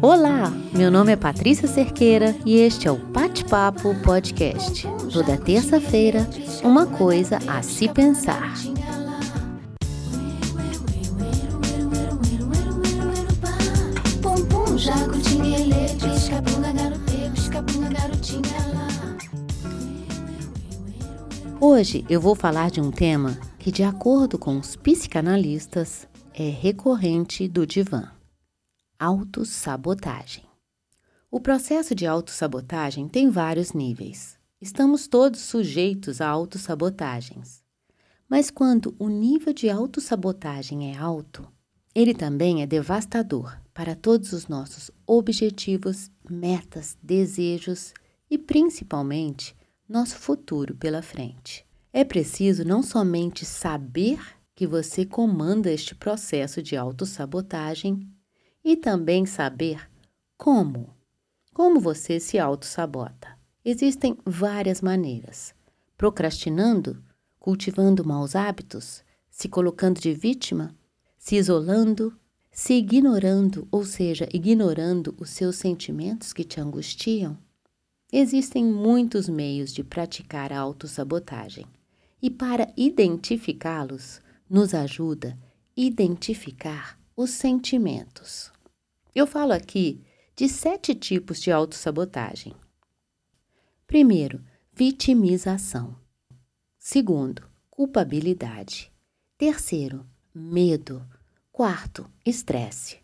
Olá, 0.00 0.50
meu 0.72 0.90
nome 0.90 1.12
é 1.12 1.16
Patrícia 1.16 1.68
Cerqueira 1.68 2.34
e 2.46 2.56
este 2.56 2.88
é 2.88 2.90
o 2.90 2.96
Pate 2.96 3.44
Papo 3.44 3.94
Podcast. 4.02 4.88
Toda 5.12 5.36
terça-feira, 5.36 6.26
uma 6.64 6.86
coisa 6.86 7.38
a 7.46 7.60
se 7.60 7.86
pensar. 7.86 8.54
Hoje 21.58 22.04
eu 22.10 22.20
vou 22.20 22.34
falar 22.34 22.70
de 22.70 22.82
um 22.82 22.90
tema 22.90 23.34
que, 23.58 23.72
de 23.72 23.82
acordo 23.82 24.38
com 24.38 24.58
os 24.58 24.76
psicanalistas, 24.76 26.06
é 26.34 26.50
recorrente 26.50 27.48
do 27.48 27.66
divã: 27.66 28.10
autossabotagem. 28.98 30.44
O 31.30 31.40
processo 31.40 31.94
de 31.94 32.06
autossabotagem 32.06 33.08
tem 33.08 33.30
vários 33.30 33.72
níveis. 33.72 34.38
Estamos 34.60 35.08
todos 35.08 35.40
sujeitos 35.40 36.20
a 36.20 36.28
autossabotagens. 36.28 37.62
Mas 38.28 38.50
quando 38.50 38.94
o 38.98 39.08
nível 39.08 39.54
de 39.54 39.70
autossabotagem 39.70 40.92
é 40.92 40.98
alto, 40.98 41.50
ele 41.94 42.12
também 42.12 42.60
é 42.60 42.66
devastador 42.66 43.58
para 43.72 43.94
todos 43.94 44.34
os 44.34 44.46
nossos 44.46 44.90
objetivos, 45.06 46.10
metas, 46.28 46.98
desejos 47.02 47.94
e 48.30 48.36
principalmente 48.36 49.56
nosso 49.88 50.16
futuro 50.16 50.74
pela 50.74 51.02
frente. 51.02 51.64
É 51.92 52.04
preciso 52.04 52.64
não 52.64 52.82
somente 52.82 53.44
saber 53.44 54.18
que 54.54 54.66
você 54.66 55.04
comanda 55.04 55.70
este 55.70 55.94
processo 55.94 56.62
de 56.62 56.76
autossabotagem 56.76 58.08
e 58.64 58.76
também 58.76 59.24
saber 59.26 59.88
como. 60.36 60.94
Como 61.52 61.80
você 61.80 62.18
se 62.18 62.38
autossabota. 62.38 63.28
Existem 63.64 64.16
várias 64.24 64.80
maneiras. 64.80 65.54
Procrastinando, 65.96 67.02
cultivando 67.38 68.04
maus 68.04 68.34
hábitos, 68.34 69.04
se 69.30 69.48
colocando 69.48 70.00
de 70.00 70.12
vítima, 70.12 70.74
se 71.18 71.36
isolando, 71.36 72.18
se 72.50 72.74
ignorando, 72.74 73.68
ou 73.70 73.84
seja, 73.84 74.28
ignorando 74.32 75.14
os 75.18 75.30
seus 75.30 75.56
sentimentos 75.56 76.32
que 76.32 76.44
te 76.44 76.60
angustiam, 76.60 77.38
Existem 78.12 78.64
muitos 78.64 79.28
meios 79.28 79.72
de 79.72 79.82
praticar 79.82 80.52
a 80.52 80.58
autossabotagem 80.58 81.66
e 82.22 82.30
para 82.30 82.72
identificá-los, 82.76 84.20
nos 84.48 84.74
ajuda 84.74 85.36
identificar 85.76 86.98
os 87.16 87.30
sentimentos. 87.30 88.52
Eu 89.14 89.26
falo 89.26 89.52
aqui 89.52 90.00
de 90.36 90.48
sete 90.48 90.94
tipos 90.94 91.40
de 91.40 91.50
autossabotagem. 91.50 92.54
Primeiro, 93.86 94.42
vitimização. 94.72 95.96
Segundo, 96.78 97.42
culpabilidade. 97.70 98.92
Terceiro, 99.36 100.06
medo. 100.34 101.04
Quarto, 101.50 102.10
estresse. 102.24 102.98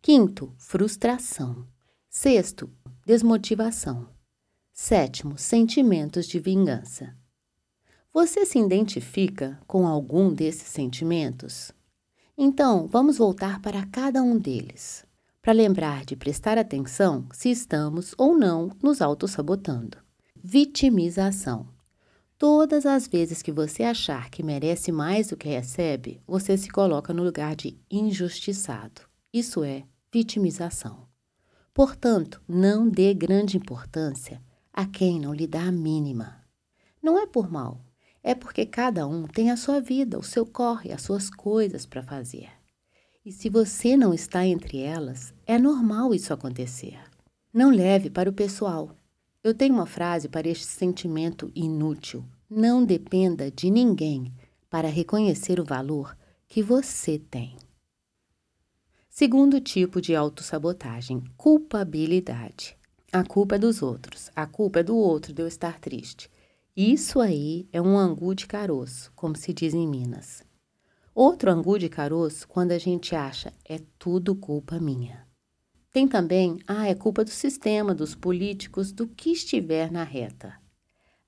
Quinto, 0.00 0.52
frustração. 0.58 1.66
Sexto, 2.14 2.70
desmotivação. 3.06 4.06
Sétimo, 4.70 5.38
sentimentos 5.38 6.26
de 6.26 6.38
vingança. 6.38 7.16
Você 8.12 8.44
se 8.44 8.58
identifica 8.58 9.58
com 9.66 9.86
algum 9.86 10.30
desses 10.30 10.68
sentimentos? 10.68 11.72
Então, 12.36 12.86
vamos 12.86 13.16
voltar 13.16 13.62
para 13.62 13.86
cada 13.86 14.22
um 14.22 14.38
deles, 14.38 15.06
para 15.40 15.54
lembrar 15.54 16.04
de 16.04 16.14
prestar 16.14 16.58
atenção 16.58 17.26
se 17.32 17.50
estamos 17.50 18.14
ou 18.18 18.36
não 18.36 18.70
nos 18.82 19.00
autossabotando. 19.00 19.96
Vitimização. 20.36 21.66
Todas 22.36 22.84
as 22.84 23.08
vezes 23.08 23.40
que 23.40 23.50
você 23.50 23.84
achar 23.84 24.28
que 24.28 24.42
merece 24.42 24.92
mais 24.92 25.28
do 25.28 25.36
que 25.36 25.48
recebe, 25.48 26.20
você 26.26 26.58
se 26.58 26.68
coloca 26.68 27.14
no 27.14 27.24
lugar 27.24 27.56
de 27.56 27.80
injustiçado. 27.90 29.00
Isso 29.32 29.64
é 29.64 29.84
vitimização. 30.12 31.10
Portanto, 31.74 32.42
não 32.46 32.88
dê 32.88 33.14
grande 33.14 33.56
importância 33.56 34.42
a 34.72 34.86
quem 34.86 35.18
não 35.18 35.32
lhe 35.32 35.46
dá 35.46 35.62
a 35.62 35.72
mínima. 35.72 36.42
Não 37.02 37.18
é 37.18 37.26
por 37.26 37.50
mal, 37.50 37.80
é 38.22 38.34
porque 38.34 38.64
cada 38.66 39.06
um 39.06 39.26
tem 39.26 39.50
a 39.50 39.56
sua 39.56 39.80
vida, 39.80 40.18
o 40.18 40.22
seu 40.22 40.46
corre, 40.46 40.92
as 40.92 41.02
suas 41.02 41.30
coisas 41.30 41.86
para 41.86 42.02
fazer. 42.02 42.50
E 43.24 43.32
se 43.32 43.48
você 43.48 43.96
não 43.96 44.12
está 44.12 44.44
entre 44.44 44.78
elas, 44.78 45.32
é 45.46 45.58
normal 45.58 46.14
isso 46.14 46.32
acontecer. 46.32 46.98
Não 47.52 47.70
leve 47.70 48.10
para 48.10 48.28
o 48.28 48.32
pessoal. 48.32 48.96
Eu 49.42 49.54
tenho 49.54 49.74
uma 49.74 49.86
frase 49.86 50.28
para 50.28 50.48
este 50.48 50.64
sentimento 50.64 51.50
inútil. 51.54 52.24
Não 52.50 52.84
dependa 52.84 53.50
de 53.50 53.70
ninguém 53.70 54.32
para 54.68 54.88
reconhecer 54.88 55.58
o 55.58 55.64
valor 55.64 56.16
que 56.46 56.62
você 56.62 57.18
tem. 57.18 57.56
Segundo 59.14 59.60
tipo 59.60 60.00
de 60.00 60.16
autossabotagem, 60.16 61.22
culpabilidade. 61.36 62.78
A 63.12 63.22
culpa 63.22 63.56
é 63.56 63.58
dos 63.58 63.82
outros, 63.82 64.30
a 64.34 64.46
culpa 64.46 64.80
é 64.80 64.82
do 64.82 64.96
outro 64.96 65.34
de 65.34 65.42
eu 65.42 65.46
estar 65.46 65.78
triste. 65.78 66.30
Isso 66.74 67.20
aí 67.20 67.68
é 67.70 67.80
um 67.82 67.98
angu 67.98 68.34
de 68.34 68.46
caroço, 68.46 69.12
como 69.14 69.36
se 69.36 69.52
diz 69.52 69.74
em 69.74 69.86
Minas. 69.86 70.42
Outro 71.14 71.50
angu 71.50 71.78
de 71.78 71.90
caroço 71.90 72.48
quando 72.48 72.72
a 72.72 72.78
gente 72.78 73.14
acha 73.14 73.52
é 73.66 73.82
tudo 73.98 74.34
culpa 74.34 74.80
minha. 74.80 75.26
Tem 75.92 76.08
também, 76.08 76.58
ah, 76.66 76.88
é 76.88 76.94
culpa 76.94 77.22
do 77.22 77.30
sistema, 77.30 77.94
dos 77.94 78.14
políticos, 78.14 78.92
do 78.92 79.06
que 79.06 79.30
estiver 79.30 79.92
na 79.92 80.04
reta. 80.04 80.54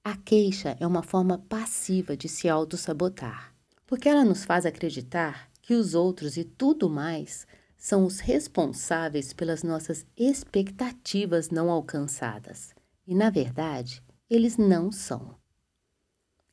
A 0.02 0.16
queixa 0.16 0.74
é 0.80 0.86
uma 0.86 1.02
forma 1.02 1.36
passiva 1.50 2.16
de 2.16 2.30
se 2.30 2.48
autossabotar, 2.48 3.54
porque 3.86 4.08
ela 4.08 4.24
nos 4.24 4.42
faz 4.42 4.64
acreditar 4.64 5.50
que 5.60 5.74
os 5.74 5.94
outros 5.94 6.38
e 6.38 6.44
tudo 6.44 6.88
mais 6.88 7.46
são 7.84 8.06
os 8.06 8.18
responsáveis 8.18 9.34
pelas 9.34 9.62
nossas 9.62 10.06
expectativas 10.16 11.50
não 11.50 11.70
alcançadas. 11.70 12.74
E, 13.06 13.14
na 13.14 13.28
verdade, 13.28 14.02
eles 14.30 14.56
não 14.56 14.90
são. 14.90 15.34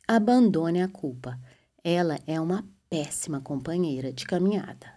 Abandone 0.06 0.82
a 0.82 0.90
culpa. 0.90 1.40
Ela 1.82 2.20
é 2.28 2.38
uma 2.38 2.68
péssima 2.90 3.40
companheira 3.40 4.12
de 4.12 4.26
caminhada. 4.26 4.94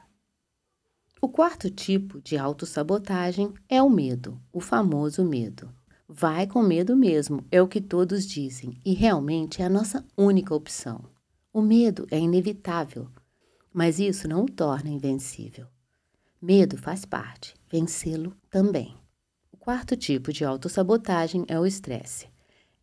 O 1.22 1.28
quarto 1.28 1.70
tipo 1.70 2.20
de 2.20 2.36
autossabotagem 2.36 3.54
é 3.68 3.80
o 3.80 3.88
medo, 3.88 4.42
o 4.52 4.60
famoso 4.60 5.24
medo. 5.24 5.72
Vai 6.08 6.48
com 6.48 6.62
medo 6.64 6.96
mesmo, 6.96 7.44
é 7.48 7.62
o 7.62 7.68
que 7.68 7.80
todos 7.80 8.26
dizem, 8.26 8.76
e 8.84 8.92
realmente 8.92 9.62
é 9.62 9.66
a 9.66 9.70
nossa 9.70 10.04
única 10.18 10.52
opção. 10.52 11.04
O 11.52 11.62
medo 11.62 12.08
é 12.10 12.18
inevitável, 12.18 13.08
mas 13.72 14.00
isso 14.00 14.26
não 14.26 14.42
o 14.42 14.50
torna 14.50 14.90
invencível. 14.90 15.68
Medo 16.46 16.76
faz 16.76 17.06
parte, 17.06 17.54
vencê-lo 17.70 18.36
também. 18.50 18.94
O 19.50 19.56
quarto 19.56 19.96
tipo 19.96 20.30
de 20.30 20.44
autossabotagem 20.44 21.46
é 21.48 21.58
o 21.58 21.64
estresse. 21.64 22.28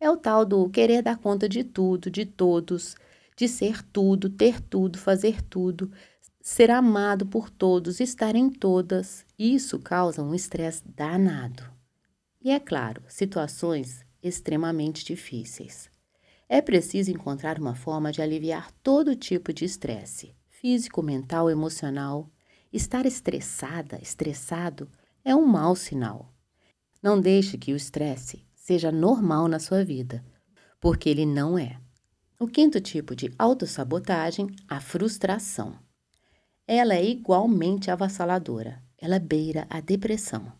É 0.00 0.10
o 0.10 0.16
tal 0.16 0.44
do 0.44 0.68
querer 0.68 1.00
dar 1.00 1.16
conta 1.16 1.48
de 1.48 1.62
tudo, 1.62 2.10
de 2.10 2.26
todos, 2.26 2.96
de 3.36 3.46
ser 3.46 3.80
tudo, 3.84 4.28
ter 4.28 4.60
tudo, 4.60 4.98
fazer 4.98 5.40
tudo, 5.42 5.92
ser 6.40 6.72
amado 6.72 7.24
por 7.24 7.48
todos, 7.48 8.00
estar 8.00 8.34
em 8.34 8.50
todas. 8.50 9.24
Isso 9.38 9.78
causa 9.78 10.24
um 10.24 10.34
estresse 10.34 10.82
danado. 10.84 11.62
E 12.40 12.50
é 12.50 12.58
claro, 12.58 13.00
situações 13.06 14.04
extremamente 14.20 15.04
difíceis. 15.04 15.88
É 16.48 16.60
preciso 16.60 17.12
encontrar 17.12 17.60
uma 17.60 17.76
forma 17.76 18.10
de 18.10 18.20
aliviar 18.20 18.72
todo 18.82 19.14
tipo 19.14 19.52
de 19.52 19.64
estresse, 19.64 20.34
físico, 20.48 21.00
mental, 21.00 21.48
emocional, 21.48 22.28
Estar 22.72 23.04
estressada, 23.04 23.98
estressado, 24.00 24.88
é 25.22 25.36
um 25.36 25.44
mau 25.44 25.76
sinal. 25.76 26.32
Não 27.02 27.20
deixe 27.20 27.58
que 27.58 27.72
o 27.72 27.76
estresse 27.76 28.46
seja 28.54 28.90
normal 28.90 29.46
na 29.46 29.58
sua 29.58 29.84
vida, 29.84 30.24
porque 30.80 31.10
ele 31.10 31.26
não 31.26 31.58
é. 31.58 31.78
O 32.38 32.46
quinto 32.46 32.80
tipo 32.80 33.14
de 33.14 33.30
autossabotagem, 33.38 34.48
a 34.66 34.80
frustração. 34.80 35.78
Ela 36.66 36.94
é 36.94 37.04
igualmente 37.04 37.90
avassaladora. 37.90 38.82
Ela 38.96 39.18
beira 39.18 39.66
a 39.68 39.80
depressão. 39.80 40.50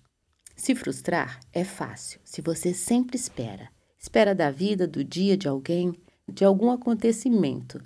Se 0.54 0.74
frustrar 0.74 1.40
é 1.50 1.64
fácil, 1.64 2.20
se 2.24 2.42
você 2.42 2.74
sempre 2.74 3.16
espera. 3.16 3.70
Espera 3.98 4.34
da 4.34 4.50
vida, 4.50 4.86
do 4.86 5.02
dia 5.02 5.34
de 5.36 5.48
alguém, 5.48 5.94
de 6.28 6.44
algum 6.44 6.70
acontecimento, 6.70 7.82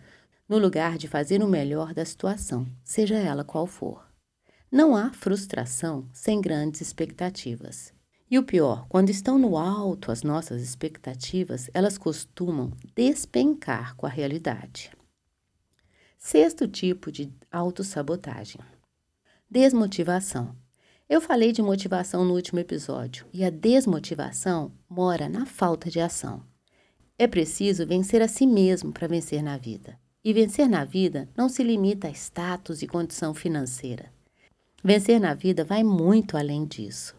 no 0.49 0.59
lugar 0.59 0.99
de 0.99 1.07
fazer 1.07 1.43
o 1.43 1.49
melhor 1.49 1.95
da 1.95 2.05
situação, 2.05 2.67
seja 2.83 3.17
ela 3.17 3.45
qual 3.45 3.67
for. 3.67 4.06
Não 4.77 4.95
há 4.95 5.11
frustração 5.11 6.07
sem 6.13 6.39
grandes 6.39 6.83
expectativas. 6.83 7.95
E 8.31 8.39
o 8.39 8.43
pior, 8.43 8.87
quando 8.91 9.09
estão 9.09 9.39
no 9.39 9.57
alto 9.57 10.13
as 10.13 10.23
nossas 10.23 10.61
expectativas, 10.61 11.71
elas 11.73 11.97
costumam 11.97 12.71
despencar 12.95 13.97
com 13.97 14.05
a 14.05 14.11
realidade. 14.11 14.91
Sexto 16.19 16.69
tipo 16.69 17.11
de 17.11 17.33
autossabotagem: 17.51 18.61
desmotivação. 19.51 20.55
Eu 21.09 21.23
falei 21.23 21.53
de 21.53 21.63
motivação 21.63 22.23
no 22.23 22.35
último 22.35 22.59
episódio 22.59 23.25
e 23.33 23.47
a 23.47 23.49
desmotivação 23.49 24.71
mora 24.87 25.27
na 25.27 25.47
falta 25.47 25.89
de 25.89 26.01
ação. 26.01 26.45
É 27.19 27.27
preciso 27.27 27.87
vencer 27.87 28.21
a 28.21 28.29
si 28.29 28.47
mesmo 28.47 28.93
para 28.93 29.09
vencer 29.09 29.43
na 29.43 29.57
vida. 29.57 29.99
E 30.23 30.35
vencer 30.35 30.69
na 30.69 30.85
vida 30.85 31.31
não 31.35 31.49
se 31.49 31.63
limita 31.65 32.09
a 32.09 32.11
status 32.11 32.83
e 32.83 32.87
condição 32.87 33.33
financeira. 33.33 34.15
Vencer 34.89 35.19
na 35.19 35.35
vida 35.35 35.65
vai 35.65 35.83
muito 35.83 36.37
além 36.37 36.65
disso. 36.65 37.17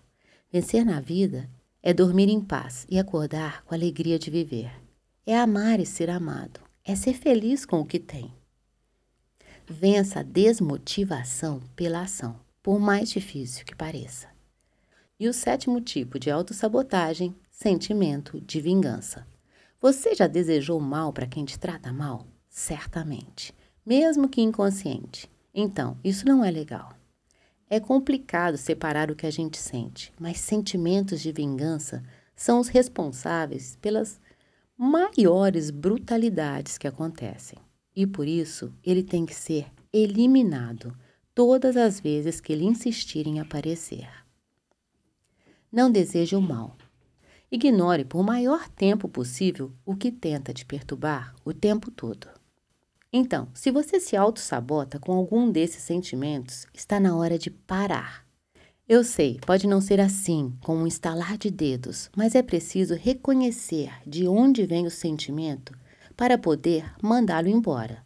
Vencer 0.49 0.85
na 0.85 1.01
vida 1.01 1.49
é 1.83 1.93
dormir 1.93 2.29
em 2.29 2.39
paz 2.39 2.87
e 2.89 2.97
acordar 2.97 3.61
com 3.65 3.73
a 3.75 3.77
alegria 3.77 4.17
de 4.17 4.31
viver. 4.31 4.71
É 5.25 5.37
amar 5.37 5.77
e 5.77 5.85
ser 5.85 6.09
amado. 6.09 6.61
É 6.81 6.95
ser 6.95 7.13
feliz 7.13 7.65
com 7.65 7.81
o 7.81 7.85
que 7.85 7.99
tem. 7.99 8.33
Vença 9.67 10.21
a 10.21 10.23
desmotivação 10.23 11.59
pela 11.75 12.03
ação, 12.03 12.39
por 12.63 12.79
mais 12.79 13.09
difícil 13.09 13.65
que 13.65 13.75
pareça. 13.75 14.29
E 15.19 15.27
o 15.27 15.33
sétimo 15.33 15.81
tipo 15.81 16.17
de 16.17 16.31
autossabotagem, 16.31 17.35
sentimento 17.51 18.39
de 18.39 18.61
vingança. 18.61 19.27
Você 19.81 20.15
já 20.15 20.25
desejou 20.25 20.79
mal 20.79 21.11
para 21.11 21.27
quem 21.27 21.43
te 21.43 21.59
trata 21.59 21.91
mal? 21.91 22.25
Certamente, 22.47 23.53
mesmo 23.85 24.29
que 24.29 24.41
inconsciente. 24.41 25.29
Então, 25.53 25.97
isso 26.01 26.25
não 26.25 26.45
é 26.45 26.49
legal. 26.49 26.96
É 27.69 27.79
complicado 27.81 28.57
separar 28.57 29.11
o 29.11 29.15
que 29.15 29.25
a 29.25 29.31
gente 29.31 29.57
sente, 29.57 30.13
mas 30.17 30.39
sentimentos 30.39 31.21
de 31.21 31.33
vingança 31.33 32.01
são 32.33 32.59
os 32.59 32.69
responsáveis 32.69 33.77
pelas 33.81 34.21
maiores 34.77 35.69
brutalidades 35.69 36.77
que 36.77 36.87
acontecem. 36.87 37.59
E 37.93 38.07
por 38.07 38.27
isso, 38.27 38.73
ele 38.83 39.03
tem 39.03 39.25
que 39.25 39.35
ser 39.35 39.67
eliminado 39.91 40.95
todas 41.35 41.75
as 41.75 41.99
vezes 41.99 42.39
que 42.39 42.53
ele 42.53 42.63
insistir 42.63 43.27
em 43.27 43.39
aparecer. 43.39 44.07
Não 45.69 45.91
deseje 45.91 46.35
o 46.35 46.41
mal. 46.41 46.77
Ignore 47.51 48.05
por 48.05 48.23
maior 48.23 48.69
tempo 48.69 49.09
possível 49.09 49.73
o 49.85 49.95
que 49.95 50.11
tenta 50.11 50.53
te 50.53 50.65
perturbar 50.65 51.35
o 51.43 51.53
tempo 51.53 51.91
todo. 51.91 52.36
Então, 53.11 53.47
se 53.53 53.71
você 53.71 53.99
se 53.99 54.15
auto-sabota 54.15 54.99
com 54.99 55.13
algum 55.13 55.49
desses 55.49 55.83
sentimentos, 55.83 56.67
está 56.73 56.99
na 56.99 57.15
hora 57.15 57.39
de 57.39 57.49
parar. 57.49 58.25
Eu 58.87 59.03
sei, 59.03 59.39
pode 59.45 59.67
não 59.67 59.81
ser 59.81 59.99
assim, 59.99 60.57
com 60.63 60.77
um 60.77 60.87
estalar 60.87 61.37
de 61.37 61.49
dedos, 61.49 62.09
mas 62.15 62.35
é 62.35 62.41
preciso 62.41 62.95
reconhecer 62.95 63.91
de 64.05 64.27
onde 64.27 64.65
vem 64.65 64.85
o 64.85 64.91
sentimento 64.91 65.73
para 66.15 66.37
poder 66.37 66.93
mandá-lo 67.01 67.47
embora. 67.47 68.05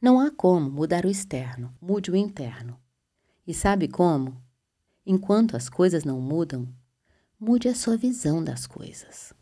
Não 0.00 0.20
há 0.20 0.30
como 0.30 0.70
mudar 0.70 1.04
o 1.04 1.10
externo, 1.10 1.74
mude 1.80 2.10
o 2.10 2.16
interno. 2.16 2.78
E 3.46 3.52
sabe 3.52 3.88
como? 3.88 4.40
Enquanto 5.04 5.56
as 5.56 5.68
coisas 5.68 6.04
não 6.04 6.20
mudam, 6.20 6.68
mude 7.40 7.68
a 7.68 7.74
sua 7.74 7.96
visão 7.96 8.44
das 8.44 8.66
coisas. 8.66 9.32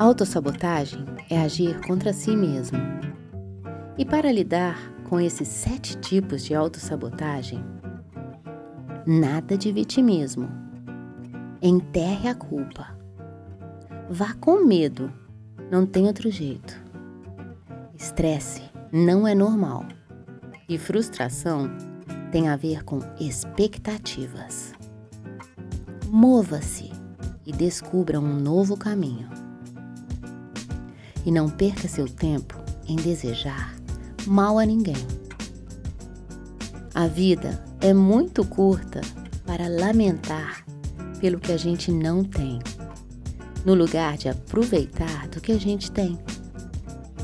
Autossabotagem 0.00 1.04
é 1.28 1.42
agir 1.42 1.78
contra 1.86 2.10
si 2.14 2.34
mesmo. 2.34 2.78
E 3.98 4.04
para 4.06 4.32
lidar 4.32 4.78
com 5.06 5.20
esses 5.20 5.46
sete 5.46 5.94
tipos 5.98 6.42
de 6.42 6.54
autossabotagem, 6.54 7.62
nada 9.06 9.58
de 9.58 9.70
vitimismo. 9.70 10.48
Enterre 11.60 12.30
a 12.30 12.34
culpa. 12.34 12.96
Vá 14.08 14.32
com 14.40 14.64
medo, 14.64 15.12
não 15.70 15.84
tem 15.84 16.06
outro 16.06 16.30
jeito. 16.30 16.82
Estresse 17.94 18.62
não 18.90 19.28
é 19.28 19.34
normal. 19.34 19.84
E 20.66 20.78
frustração 20.78 21.70
tem 22.32 22.48
a 22.48 22.56
ver 22.56 22.84
com 22.84 23.00
expectativas. 23.20 24.72
Mova-se 26.08 26.90
e 27.44 27.52
descubra 27.52 28.18
um 28.18 28.40
novo 28.40 28.78
caminho. 28.78 29.39
E 31.24 31.30
não 31.30 31.48
perca 31.48 31.86
seu 31.86 32.08
tempo 32.08 32.56
em 32.86 32.96
desejar 32.96 33.74
mal 34.26 34.58
a 34.58 34.64
ninguém. 34.64 34.96
A 36.94 37.06
vida 37.06 37.62
é 37.80 37.94
muito 37.94 38.44
curta 38.44 39.00
para 39.46 39.68
lamentar 39.68 40.64
pelo 41.20 41.38
que 41.38 41.52
a 41.52 41.56
gente 41.56 41.92
não 41.92 42.24
tem, 42.24 42.58
no 43.64 43.74
lugar 43.74 44.16
de 44.16 44.28
aproveitar 44.28 45.28
do 45.28 45.40
que 45.40 45.52
a 45.52 45.58
gente 45.58 45.90
tem. 45.90 46.18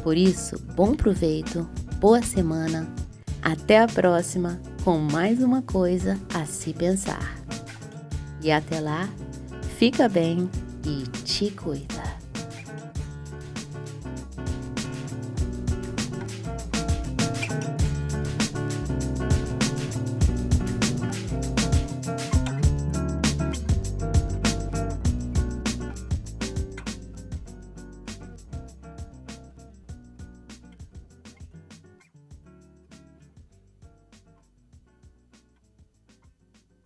Por 0.02 0.16
isso, 0.16 0.58
bom 0.74 0.94
proveito, 0.94 1.68
boa 1.98 2.22
semana, 2.22 2.86
até 3.42 3.80
a 3.80 3.86
próxima 3.86 4.60
com 4.84 4.98
mais 4.98 5.42
uma 5.42 5.62
coisa 5.62 6.18
a 6.32 6.44
se 6.46 6.72
pensar. 6.72 7.36
E 8.42 8.52
até 8.52 8.80
lá, 8.80 9.08
fica 9.78 10.08
bem 10.08 10.48
e 10.84 11.02
te 11.24 11.50
cuida. 11.50 11.95